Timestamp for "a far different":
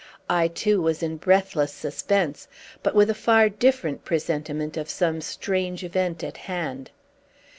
3.11-4.03